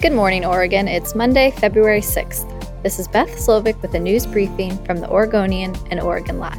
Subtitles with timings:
[0.00, 0.86] Good morning, Oregon.
[0.86, 2.82] It's Monday, February 6th.
[2.84, 6.56] This is Beth Slovic with a news briefing from the Oregonian and Oregon Live.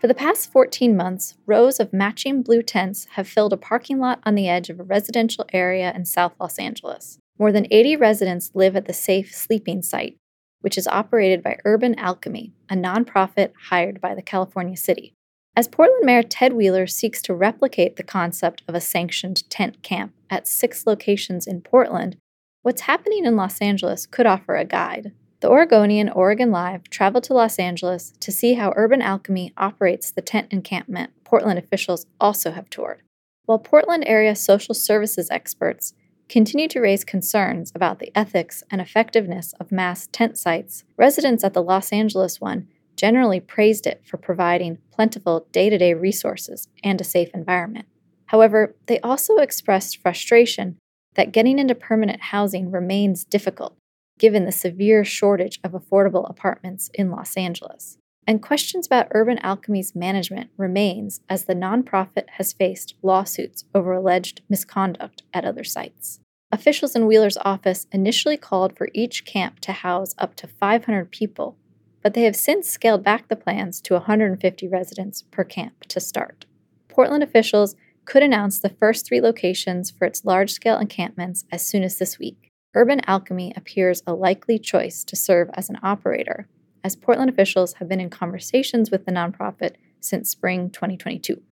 [0.00, 4.20] For the past 14 months, rows of matching blue tents have filled a parking lot
[4.22, 7.18] on the edge of a residential area in South Los Angeles.
[7.40, 10.16] More than 80 residents live at the Safe Sleeping site,
[10.60, 15.16] which is operated by Urban Alchemy, a nonprofit hired by the California city.
[15.58, 20.14] As Portland Mayor Ted Wheeler seeks to replicate the concept of a sanctioned tent camp
[20.30, 22.16] at six locations in Portland,
[22.62, 25.10] what's happening in Los Angeles could offer a guide.
[25.40, 30.22] The Oregonian Oregon Live traveled to Los Angeles to see how Urban Alchemy operates the
[30.22, 33.02] tent encampment Portland officials also have toured.
[33.46, 35.92] While Portland area social services experts
[36.28, 41.52] continue to raise concerns about the ethics and effectiveness of mass tent sites, residents at
[41.52, 42.68] the Los Angeles one
[42.98, 47.86] generally praised it for providing plentiful day to day resources and a safe environment.
[48.26, 50.76] However, they also expressed frustration
[51.14, 53.76] that getting into permanent housing remains difficult,
[54.18, 57.96] given the severe shortage of affordable apartments in Los Angeles.
[58.26, 64.42] And questions about Urban Alchemy's management remains as the nonprofit has faced lawsuits over alleged
[64.50, 66.20] misconduct at other sites.
[66.50, 71.56] Officials in Wheeler's office initially called for each camp to house up to 500 people
[72.02, 76.46] but they have since scaled back the plans to 150 residents per camp to start.
[76.88, 81.82] Portland officials could announce the first three locations for its large scale encampments as soon
[81.82, 82.50] as this week.
[82.74, 86.48] Urban Alchemy appears a likely choice to serve as an operator,
[86.84, 91.42] as Portland officials have been in conversations with the nonprofit since spring 2022.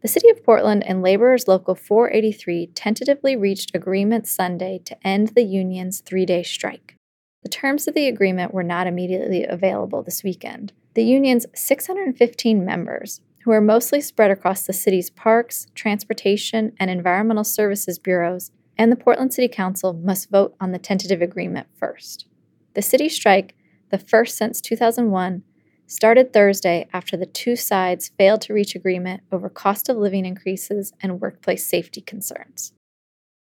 [0.00, 5.44] The City of Portland and Laborers Local 483 tentatively reached agreement Sunday to end the
[5.44, 6.96] union's three day strike.
[7.42, 10.72] The terms of the agreement were not immediately available this weekend.
[10.94, 17.44] The union's 615 members, who are mostly spread across the city's parks, transportation, and environmental
[17.44, 22.26] services bureaus, and the Portland City Council must vote on the tentative agreement first.
[22.74, 23.54] The city strike,
[23.90, 25.42] the first since 2001,
[25.86, 30.92] started Thursday after the two sides failed to reach agreement over cost of living increases
[31.02, 32.72] and workplace safety concerns.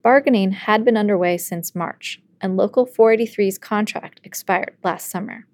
[0.01, 5.47] Bargaining had been underway since March, and Local 483's contract expired last summer.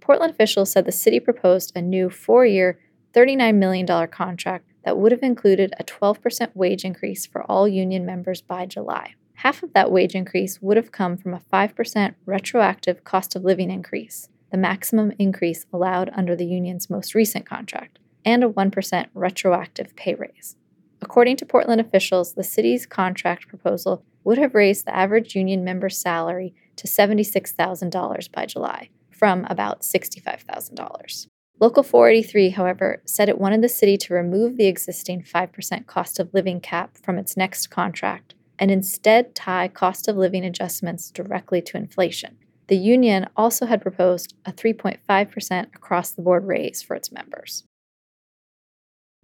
[0.00, 2.78] Portland officials said the city proposed a new four year,
[3.14, 8.42] $39 million contract that would have included a 12% wage increase for all union members
[8.42, 9.14] by July.
[9.36, 13.70] Half of that wage increase would have come from a 5% retroactive cost of living
[13.70, 19.96] increase, the maximum increase allowed under the union's most recent contract, and a 1% retroactive
[19.96, 20.56] pay raise.
[21.00, 25.98] According to Portland officials, the city's contract proposal would have raised the average union member's
[25.98, 31.26] salary to $76,000 by July, from about $65,000.
[31.60, 36.34] Local 483, however, said it wanted the city to remove the existing 5% cost of
[36.34, 41.76] living cap from its next contract and instead tie cost of living adjustments directly to
[41.76, 42.36] inflation.
[42.68, 47.64] The union also had proposed a 3.5% across the board raise for its members.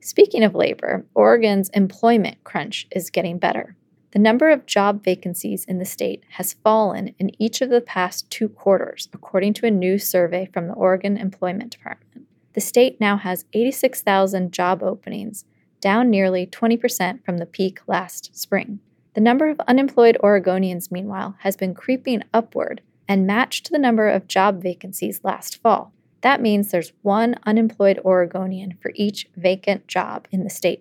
[0.02, 3.76] Speaking of labor, Oregon's employment crunch is getting better.
[4.12, 8.28] The number of job vacancies in the state has fallen in each of the past
[8.28, 12.26] two quarters, according to a new survey from the Oregon Employment Department.
[12.54, 15.44] The state now has 86,000 job openings,
[15.80, 18.80] down nearly 20% from the peak last spring.
[19.14, 24.26] The number of unemployed Oregonians, meanwhile, has been creeping upward and matched the number of
[24.26, 25.92] job vacancies last fall.
[26.22, 30.80] That means there's one unemployed Oregonian for each vacant job in the state.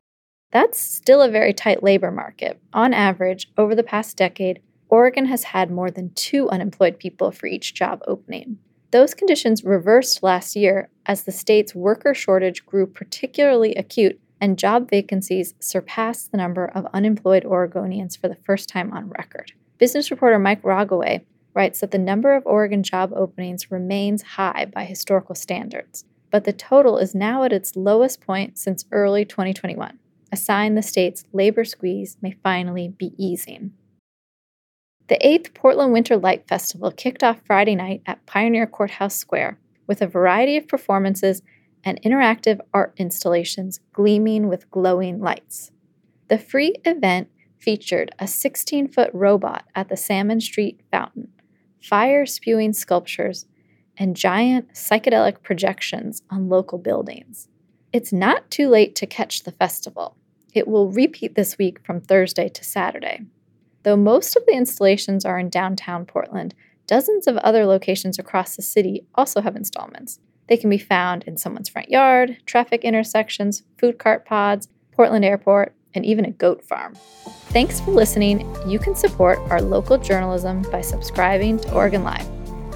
[0.52, 2.60] That's still a very tight labor market.
[2.74, 7.46] On average, over the past decade, Oregon has had more than two unemployed people for
[7.46, 8.58] each job opening.
[8.92, 14.90] Those conditions reversed last year as the state's worker shortage grew particularly acute and job
[14.90, 19.52] vacancies surpassed the number of unemployed Oregonians for the first time on record.
[19.78, 21.24] Business reporter Mike Rogoway
[21.54, 26.54] writes that the number of Oregon job openings remains high by historical standards, but the
[26.54, 30.00] total is now at its lowest point since early 2021
[30.32, 33.74] a sign the state's labor squeeze may finally be easing.
[35.08, 40.02] The 8th Portland Winter Light Festival kicked off Friday night at Pioneer Courthouse Square with
[40.02, 41.42] a variety of performances
[41.84, 45.72] and interactive art installations gleaming with glowing lights.
[46.28, 51.30] The free event featured a 16 foot robot at the Salmon Street Fountain,
[51.82, 53.46] fire spewing sculptures,
[53.98, 57.48] and giant psychedelic projections on local buildings.
[57.92, 60.16] It's not too late to catch the festival.
[60.54, 63.22] It will repeat this week from Thursday to Saturday.
[63.84, 66.54] Though most of the installations are in downtown Portland,
[66.88, 70.20] dozens of other locations across the city also have installments.
[70.48, 75.74] They can be found in someone's front yard, traffic intersections, food cart pods, Portland Airport,
[75.94, 76.96] and even a goat farm.
[77.50, 78.48] Thanks for listening.
[78.68, 82.28] You can support our local journalism by subscribing to Oregon Live.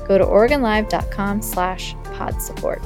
[0.08, 2.82] Go to OregonLive.com slash pod support.